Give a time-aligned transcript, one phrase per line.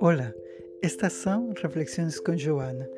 [0.00, 0.32] Olá,
[0.80, 2.88] estas são Reflexões com Joana.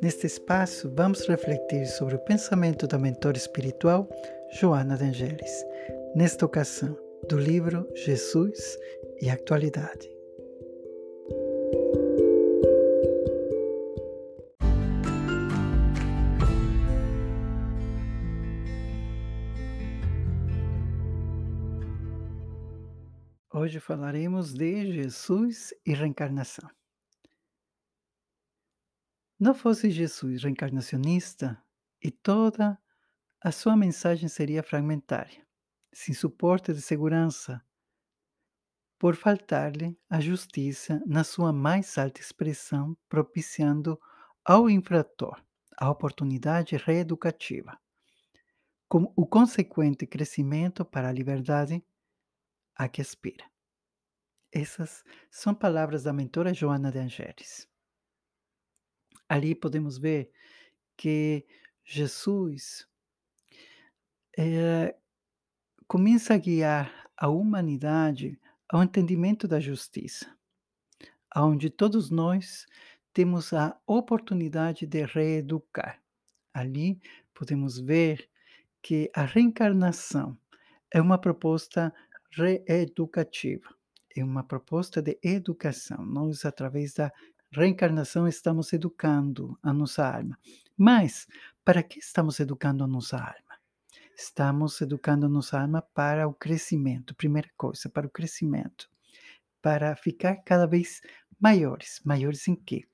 [0.00, 4.08] Neste espaço, vamos refletir sobre o pensamento da mentora espiritual
[4.52, 5.64] Joana de Angelis,
[6.14, 6.96] nesta ocasião,
[7.28, 8.78] do livro Jesus
[9.20, 10.13] e Atualidade.
[23.56, 26.68] Hoje falaremos de Jesus e reencarnação.
[29.38, 31.62] Não fosse Jesus reencarnacionista
[32.02, 32.76] e toda
[33.40, 35.46] a sua mensagem seria fragmentária,
[35.92, 37.64] sem suporte de segurança,
[38.98, 44.00] por faltar-lhe a justiça na sua mais alta expressão, propiciando
[44.44, 45.40] ao infrator
[45.78, 47.78] a oportunidade reeducativa,
[48.88, 51.84] com o consequente crescimento para a liberdade
[52.76, 53.44] a que aspira.
[54.52, 57.68] Essas são palavras da mentora Joana de Angeles.
[59.28, 60.30] Ali podemos ver
[60.96, 61.44] que
[61.84, 62.86] Jesus
[64.38, 64.94] é,
[65.86, 70.36] começa a guiar a humanidade ao entendimento da justiça,
[71.36, 72.66] onde todos nós
[73.12, 76.02] temos a oportunidade de reeducar.
[76.52, 77.00] Ali
[77.32, 78.28] podemos ver
[78.82, 80.38] que a reencarnação
[80.92, 81.92] é uma proposta
[82.36, 83.74] reeducativa
[84.16, 86.04] é uma proposta de educação.
[86.04, 87.12] Nós, através da
[87.50, 90.38] reencarnação, estamos educando a nossa alma.
[90.76, 91.26] Mas,
[91.64, 93.54] para que estamos educando a nossa alma?
[94.16, 98.88] Estamos educando a nossa alma para o crescimento, primeira coisa, para o crescimento.
[99.60, 101.00] Para ficar cada vez
[101.40, 102.00] maiores.
[102.04, 102.84] Maiores em quê?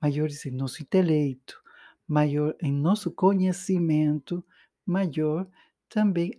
[0.00, 1.60] Maiores em nosso intelecto,
[2.06, 4.44] maior em nosso conhecimento,
[4.86, 5.48] maior
[5.88, 6.32] também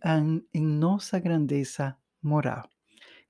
[0.54, 2.68] em, nossa grandeza moral.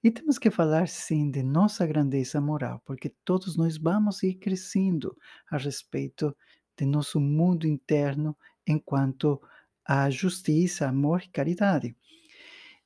[0.04, 5.16] E temos que falar sim de nossa grandeza moral, porque todos nós vamos ir crescendo
[5.52, 6.36] a respeito
[6.78, 9.42] de nosso mundo interno enquanto
[9.86, 11.96] a justiça, amor e caridade.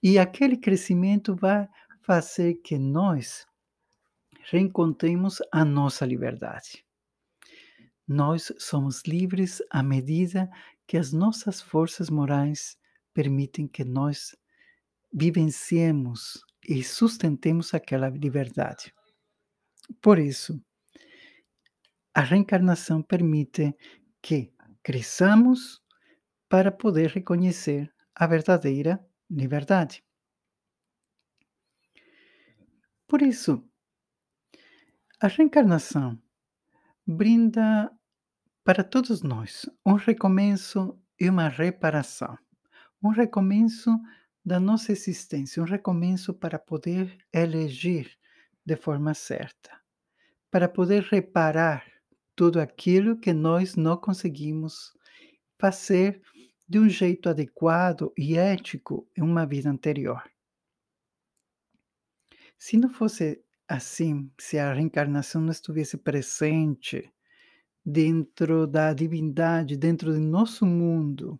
[0.01, 1.67] E aquele crescimento vai
[2.01, 3.45] fazer que nós
[4.49, 6.83] reencontremos a nossa liberdade.
[8.07, 10.49] Nós somos livres à medida
[10.87, 12.77] que as nossas forças morais
[13.13, 14.35] permitem que nós
[15.13, 18.93] vivenciemos e sustentemos aquela liberdade.
[20.01, 20.59] Por isso,
[22.13, 23.75] a reencarnação permite
[24.21, 25.81] que cresçamos
[26.49, 30.03] para poder reconhecer a verdadeira liberdade.
[33.07, 33.63] Por isso,
[35.21, 36.21] a reencarnação
[37.05, 37.91] brinda
[38.63, 42.37] para todos nós um recomeço e uma reparação.
[43.01, 43.89] Um recomeço
[44.45, 48.11] da nossa existência, um recomeço para poder eleger
[48.65, 49.71] de forma certa,
[50.51, 51.85] para poder reparar
[52.35, 54.93] tudo aquilo que nós não conseguimos
[55.59, 56.21] fazer
[56.67, 60.23] de um jeito adequado e ético em uma vida anterior.
[62.57, 67.11] Se não fosse assim, se a reencarnação não estivesse presente
[67.85, 71.39] dentro da divindade, dentro do nosso mundo,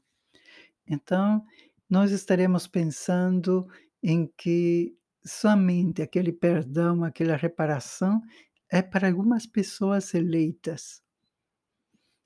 [0.88, 1.46] então
[1.94, 3.68] nós estaremos pensando
[4.02, 8.20] em que somente aquele perdão, aquela reparação
[8.68, 11.04] é para algumas pessoas eleitas.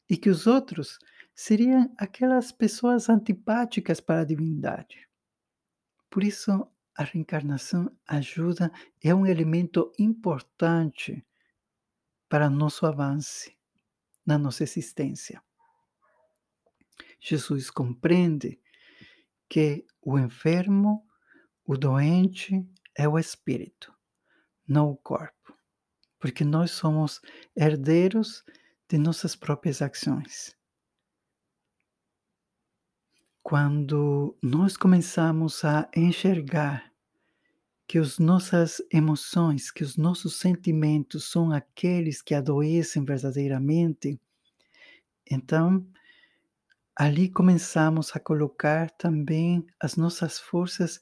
[0.10, 0.98] E que os outros
[1.36, 5.06] seriam aquelas pessoas antipáticas para a divindade.
[6.10, 8.72] Por isso, a reencarnação ajuda,
[9.04, 11.28] é um elemento importante
[12.30, 13.52] para nosso avanço
[14.26, 15.44] na nossa existência.
[17.20, 18.62] Jesus compreende
[19.50, 21.06] que o enfermo,
[21.66, 22.66] o doente
[22.96, 23.94] é o espírito,
[24.68, 25.54] não o corpo,
[26.20, 27.22] porque nós somos
[27.56, 28.44] herdeiros
[28.90, 30.56] de nossas próprias ações.
[33.44, 36.92] Quando nós começamos a enxergar
[37.88, 44.20] que as nossas emoções, que os nossos sentimentos são aqueles que adoecem verdadeiramente,
[45.30, 45.88] então
[47.00, 51.00] ali começamos a colocar também as nossas forças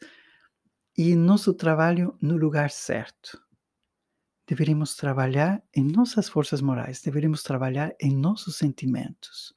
[0.97, 3.42] e nosso trabalho no lugar certo.
[4.45, 9.53] Deveríamos trabalhar em nossas forças morais, deveríamos trabalhar em nossos sentimentos.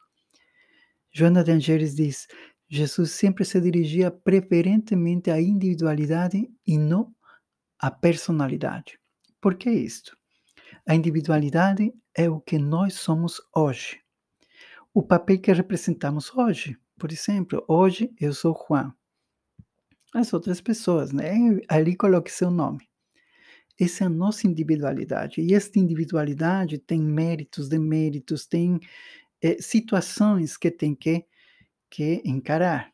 [1.11, 2.29] Joana de Angeles diz:
[2.69, 7.13] Jesus sempre se dirigia preferentemente à individualidade e não
[7.81, 8.97] à personalidade.
[9.41, 10.17] Por que isto?
[10.87, 14.01] A individualidade é o que nós somos hoje
[14.99, 16.77] o papel que representamos hoje.
[16.99, 18.93] Por exemplo, hoje eu sou Juan.
[20.13, 21.37] As outras pessoas, né?
[21.69, 22.85] Ali coloque seu nome.
[23.81, 25.41] essa é a nossa individualidade.
[25.41, 28.81] E esta individualidade tem méritos, deméritos, tem
[29.41, 31.25] eh, situações que tem que,
[31.89, 32.93] que encarar.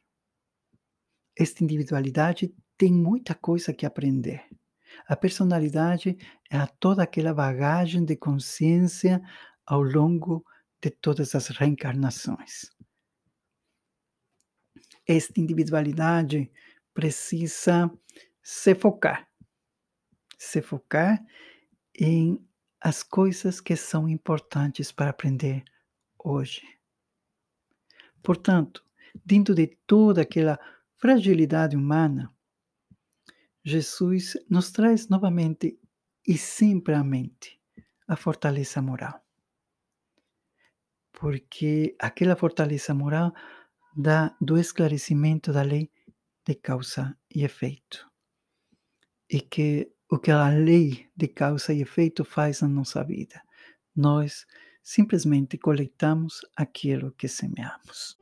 [1.34, 4.44] Esta individualidade tem muita coisa que aprender.
[5.08, 6.18] A personalidade
[6.50, 9.22] é toda aquela bagagem de consciência
[9.64, 10.44] ao longo
[10.84, 12.70] de todas as reencarnações.
[15.06, 16.50] Esta individualidade
[16.92, 17.90] precisa
[18.42, 19.26] se focar,
[20.36, 21.24] se focar
[21.98, 22.46] em
[22.78, 25.64] as coisas que são importantes para aprender
[26.18, 26.62] hoje.
[28.22, 28.84] Portanto,
[29.24, 30.58] dentro de toda aquela
[30.98, 32.30] fragilidade humana,
[33.64, 35.80] Jesus nos traz novamente
[36.26, 37.58] e sempre à mente
[38.06, 39.23] a fortaleza moral.
[41.24, 43.32] Porque aquela fortaleza moral
[43.96, 45.90] dá do esclarecimento da lei
[46.46, 48.06] de causa e efeito.
[49.30, 53.42] E que o que a lei de causa e efeito faz na nossa vida?
[53.96, 54.44] Nós
[54.82, 58.18] simplesmente coletamos aquilo que semeamos.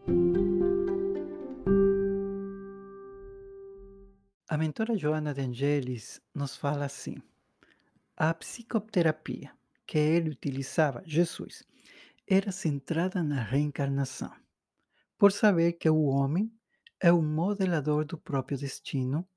[4.48, 7.16] A mentora Joana de Angelis nos fala assim:
[8.16, 9.52] a psicoterapia
[9.84, 11.64] que ele utilizava, Jesus,
[12.26, 14.32] era centrada na reencarnação,
[15.19, 16.52] por saber que o homem
[17.00, 19.28] é o modelador do próprio destino,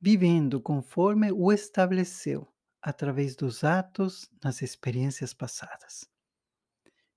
[0.00, 2.46] vivendo conforme o estabeleceu
[2.82, 6.08] através dos atos nas experiências passadas.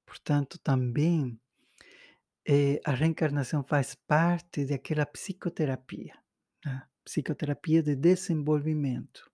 [0.05, 1.39] Portanto, também
[2.47, 6.13] eh, a reencarnação faz parte daquela psicoterapia.
[6.65, 6.87] Né?
[7.07, 9.31] psicoterapia de desenvolvimento,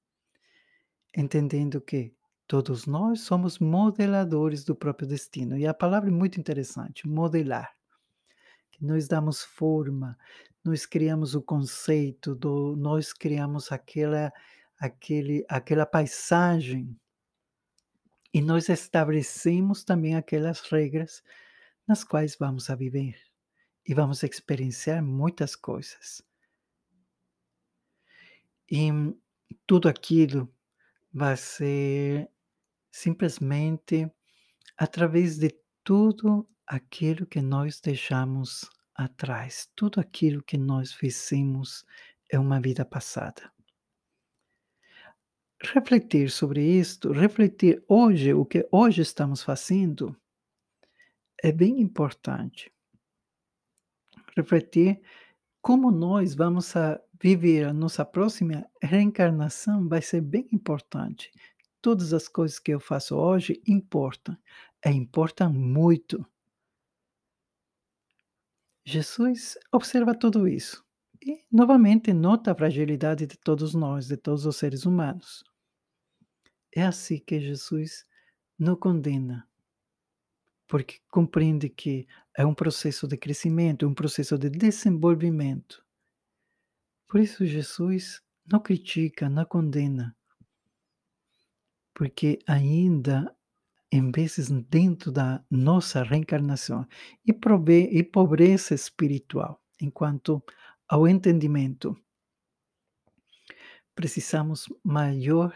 [1.17, 2.13] entendendo que
[2.47, 5.57] todos nós somos modeladores do próprio destino.
[5.57, 7.73] E a palavra é muito interessante, modelar.
[8.81, 10.17] Nós damos forma,
[10.63, 14.31] nós criamos o conceito, do, nós criamos aquela,
[14.77, 16.99] aquele, aquela paisagem
[18.33, 21.23] e nós estabelecemos também aquelas regras
[21.87, 23.15] nas quais vamos a viver
[23.87, 26.23] e vamos experienciar muitas coisas.
[28.71, 28.89] E
[29.67, 30.51] tudo aquilo
[31.13, 32.32] vai ser
[32.93, 34.07] simplesmente
[34.77, 35.49] através de
[35.83, 41.83] tudo aquilo que nós deixamos atrás, tudo aquilo que nós fizemos
[42.29, 43.51] é uma vida passada.
[45.59, 50.15] Refletir sobre isto, refletir hoje, o que hoje estamos fazendo,
[51.41, 52.71] é bem importante.
[54.37, 55.01] Refletir
[55.61, 61.31] como nós vamos a viver a nossa próxima reencarnação vai ser bem importante.
[61.83, 64.38] Todas as coisas que eu faço hoje importam,
[64.85, 66.25] e importam muito.
[68.85, 70.81] Jesus observa tudo isso
[71.21, 75.44] e, novamente, nota a fragilidade de todos nós, de todos os seres humanos.
[76.74, 78.06] É assim que Jesus
[78.57, 79.45] não condena,
[80.69, 82.07] porque compreende que
[82.38, 85.86] é um processo de crescimento, um processo de desenvolvimento.
[87.09, 90.15] Por isso, Jesus não critica, não condena,
[91.93, 93.35] porque ainda,
[93.91, 96.87] em vezes, dentro da nossa reencarnação
[97.25, 100.43] e, prove e pobreza espiritual, enquanto
[100.87, 101.97] ao entendimento,
[103.95, 105.53] precisamos maior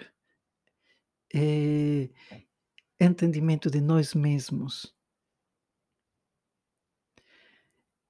[1.34, 2.10] eh,
[3.00, 4.98] entendimento de nós mesmos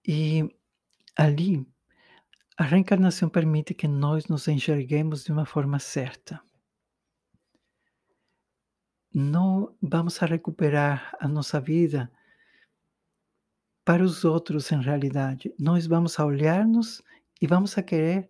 [0.08, 0.50] E
[1.18, 1.68] ali,
[2.58, 6.42] a reencarnação permite que nós nos enxerguemos de uma forma certa.
[9.20, 12.08] Não vamos a recuperar a nossa vida
[13.84, 15.52] para os outros, em realidade.
[15.58, 17.02] Nós vamos a olhar-nos
[17.42, 18.28] e vamos a querer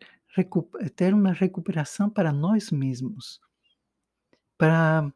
[0.95, 3.41] ter uma recuperação para nós mesmos,
[4.57, 5.13] para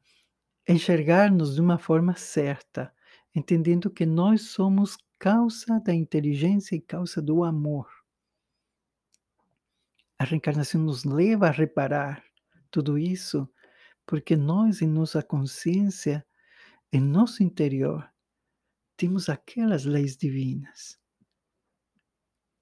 [0.67, 2.93] enxergar-nos de uma forma certa,
[3.33, 7.87] entendendo que nós somos causa da inteligência e causa do amor.
[10.19, 12.21] A reencarnação nos leva a reparar
[12.69, 13.49] tudo isso,
[14.05, 16.25] porque nós, em nossa consciência,
[16.91, 18.10] em nosso interior,
[18.98, 21.00] temos aquelas leis divinas.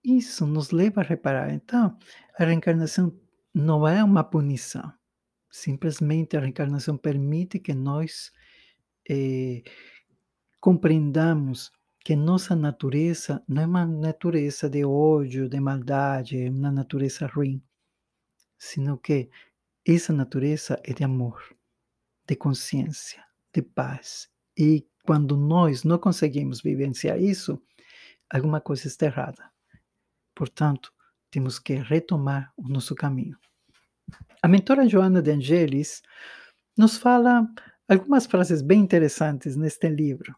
[0.03, 1.53] Isso nos leva a reparar.
[1.53, 1.97] Então,
[2.37, 3.17] a reencarnação
[3.53, 4.91] não é uma punição.
[5.51, 8.31] Simplesmente a reencarnação permite que nós
[9.09, 9.63] eh,
[10.59, 11.71] compreendamos
[12.03, 17.61] que nossa natureza não é uma natureza de ódio, de maldade, é uma natureza ruim,
[18.57, 19.29] sino que
[19.95, 21.41] essa natureza é de amor,
[22.27, 24.29] de consciência, de paz.
[24.57, 27.61] E quando nós não conseguimos vivenciar isso,
[28.29, 29.49] alguma coisa está errada.
[30.35, 30.93] Portanto,
[31.31, 33.37] temos que retomar o nosso caminho.
[34.41, 36.01] A mentora Joana de Angelis
[36.77, 37.47] nos fala
[37.87, 40.35] algumas frases bem interessantes neste livro.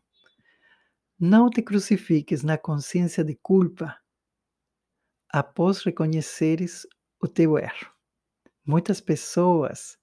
[1.20, 3.98] Não te crucifiques na consciência de culpa
[5.30, 6.88] após reconheceres
[7.22, 7.91] o teu erro.
[8.66, 9.98] Muitas pessoas,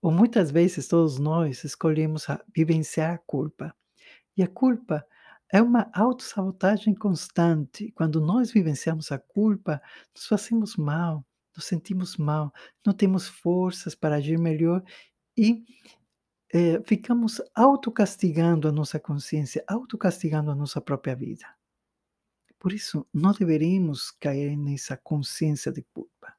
[0.00, 3.74] ou muitas vezes todos nós, escolhemos vivenciar a culpa.
[4.36, 5.04] E a culpa
[5.52, 7.90] é uma autossabotagem constante.
[7.92, 9.80] Quando nós vivenciamos a culpa,
[10.14, 11.24] nos fazemos mal,
[11.56, 12.52] nos sentimos mal,
[12.86, 14.82] não temos forças para agir melhor
[15.36, 15.64] e
[16.52, 21.46] é, ficamos autocastigando a nossa consciência, autocastigando a nossa própria vida.
[22.58, 26.37] Por isso, não deveríamos cair nessa consciência de culpa.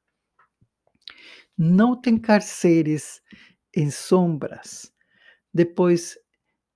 [1.62, 3.20] Não te encarceres
[3.76, 4.90] em sombras
[5.52, 6.16] depois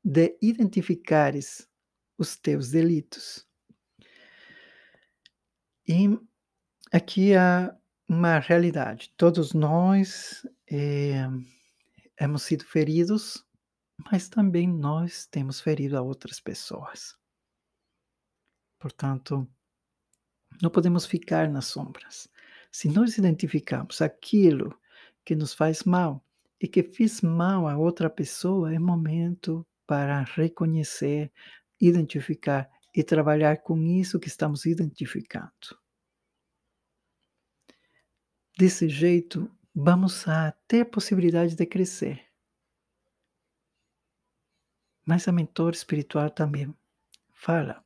[0.04, 1.66] de identificares
[2.18, 3.48] os teus delitos.
[5.88, 6.06] E
[6.92, 7.74] aqui há
[8.06, 9.10] uma realidade.
[9.16, 11.28] Todos nós eh,
[12.20, 13.42] hemos sido feridos,
[14.12, 17.16] mas também nós temos ferido a outras pessoas.
[18.78, 19.48] Portanto,
[20.60, 22.28] não podemos ficar nas sombras.
[22.74, 24.76] Se nós identificamos aquilo
[25.24, 26.26] que nos faz mal
[26.60, 31.32] e que fez mal a outra pessoa, é momento para reconhecer,
[31.80, 35.78] identificar e trabalhar com isso que estamos identificando.
[38.58, 42.26] Desse jeito, vamos a ter a possibilidade de crescer.
[45.06, 46.74] Mas a mentor espiritual também
[47.32, 47.84] fala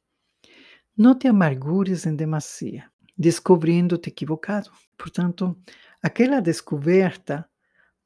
[0.97, 4.71] não te amargures em demasia, descobrindo-te equivocado.
[4.97, 5.59] Portanto,
[6.03, 7.49] aquela descoberta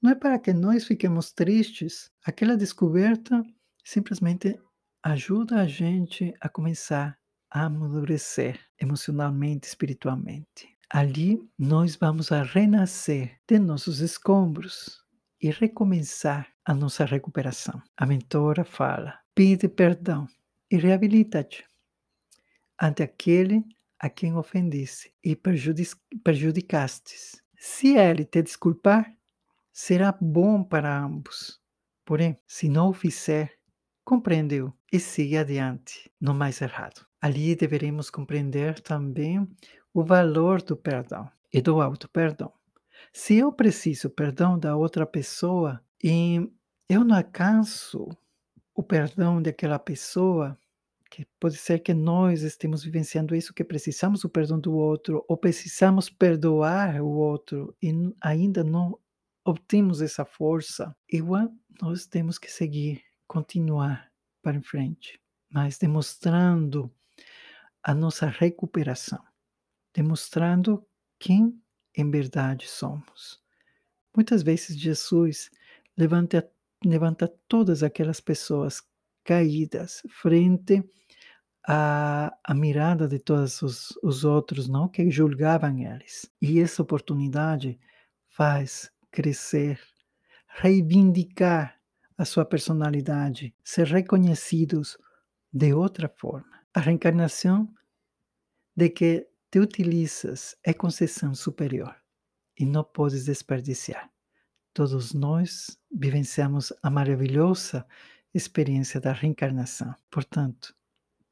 [0.00, 3.42] não é para que nós fiquemos tristes, aquela descoberta
[3.85, 4.59] simplesmente
[5.02, 7.19] ajuda a gente a começar
[7.50, 10.76] a amadurecer emocionalmente, espiritualmente.
[10.88, 15.02] Ali nós vamos a renascer de nossos escombros
[15.40, 17.83] e recomeçar a nossa recuperação.
[17.97, 20.26] A mentora fala: pede perdão
[20.71, 21.64] e reabilita-te
[22.81, 23.64] ante aquele
[24.03, 25.37] a quem ofendesse e
[26.25, 27.41] prejudicastes.
[27.57, 29.17] Se ele te desculpar,
[29.73, 31.63] será bom para ambos.
[32.05, 33.57] Porém, se não o fizer,
[34.05, 37.07] compreendeu e siga adiante, no mais errado.
[37.21, 39.49] Ali deveremos compreender também
[39.95, 42.53] o valor do perdão e do auto-perdão.
[43.13, 46.51] Se eu preciso perdão da outra pessoa e
[46.89, 48.09] eu não alcanço
[48.75, 50.59] o perdão daquela pessoa,
[51.12, 55.37] que pode ser que nós estemos vivenciando isso, que precisamos o perdão do outro, ou
[55.37, 58.99] precisamos perdoar o outro e ainda não
[59.45, 61.52] obtemos essa força, igual
[61.83, 66.90] nós temos que seguir, continuar para em frente, mas demonstrando
[67.83, 69.23] a nossa recuperação,
[69.92, 70.83] demonstrando
[71.19, 71.61] quem
[71.95, 73.38] em verdade somos.
[74.16, 75.50] Muitas vezes Jesus
[75.95, 76.50] levanta,
[76.83, 78.83] levanta todas aquelas pessoas
[79.25, 80.83] caídas frente
[81.67, 86.31] à, à mirada de todos os, os outros, não que julgavam eles.
[86.41, 87.79] E essa oportunidade
[88.29, 89.81] faz crescer,
[90.49, 91.79] reivindicar
[92.17, 94.97] a sua personalidade, ser reconhecidos
[95.52, 96.62] de outra forma.
[96.75, 97.73] A reencarnação
[98.75, 101.95] de que te utilizas é concessão superior
[102.59, 104.11] e não podes desperdiciar.
[104.73, 107.87] Todos nós vivenciamos a maravilhosa
[108.35, 109.95] experiência da reencarnação.
[110.11, 110.75] Portanto,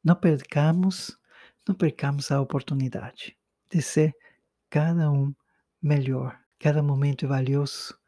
[0.02, 1.19] não percamos,
[1.66, 3.37] não percamos a oportunidade
[3.71, 4.14] de ser
[4.69, 5.35] cada um
[5.83, 6.38] melhor.
[6.59, 7.99] Cada momento é valioso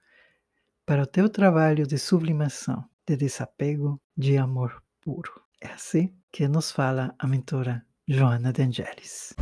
[0.84, 5.42] para o teu trabalho de sublimação, de desapego, de amor puro.
[5.60, 9.34] É assim que nos fala a mentora Joana de Angelis.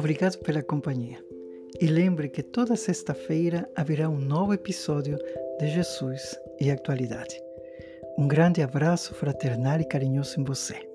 [0.00, 1.22] Obrigado pela companhia.
[1.78, 5.18] E lembre que toda sexta-feira haverá um novo episódio
[5.58, 7.38] de Jesus e Atualidade.
[8.16, 10.89] Um grande abraço fraternal e carinhoso em você.